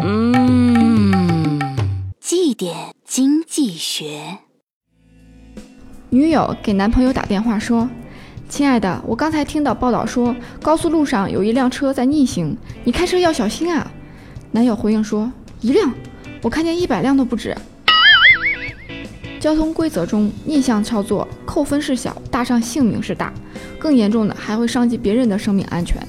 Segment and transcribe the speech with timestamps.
[0.00, 1.58] 嗯，
[2.20, 4.38] 绩点经济学。
[6.10, 7.88] 女友给男朋友打电话说
[8.48, 13.90] ：“亲爱的，我刚才听到报道说高速路上有一辆车在逆行，你开车要小心啊。”
[14.52, 15.30] 男友回应说
[15.60, 15.92] ：“一辆，
[16.42, 17.56] 我看见一百辆都不止。”
[19.40, 23.32] 交通规则中，逆向操作扣分是小，搭上性命是大，
[23.78, 26.00] 更严重的还会伤及别人的生命安全。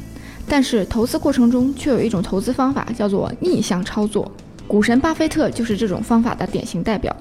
[0.50, 4.30] 但是投资过程中却有一种投资方法叫做逆向操作，
[4.68, 7.16] 股神巴菲特就是这种方法的典型代表。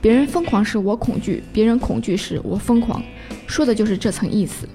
[0.00, 3.00] 别人疯狂时我恐惧，别人恐惧时我疯狂，
[3.46, 4.68] 说的就是这层意思。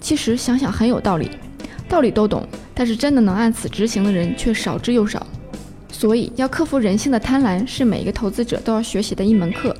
[0.00, 1.30] 其实想想很有道理，
[1.88, 5.26] 道理都懂，但是真的能按此执行的人却少之又少。
[5.90, 9.74] 所以要克服人性的贪婪，是每一个投资者都要学习的一门课。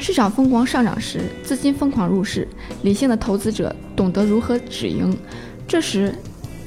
[0.00, 2.48] 市场疯狂上涨时，资金疯狂入市，
[2.82, 5.16] 理性的投资者懂得如何止盈，
[5.68, 6.12] 这时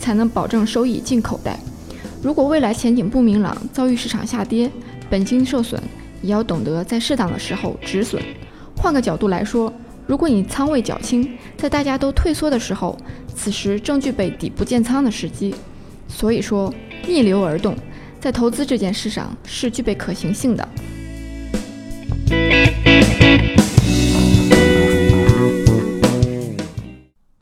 [0.06, 1.60] 才能保证收益进口袋。
[2.22, 4.70] 如果未来前景不明朗，遭遇市场下跌，
[5.10, 5.82] 本金受损，
[6.22, 8.22] 也要懂得在适当的时候止损。
[8.78, 9.74] 换个角度来说，
[10.06, 12.96] 如果你仓位较轻，在大家都退缩的时候，
[13.36, 15.56] 此时正具备底部建仓的时机。
[16.08, 16.72] 所以说，
[17.08, 17.76] 逆流而动，
[18.20, 20.70] 在投资这件事上是具备可行性的。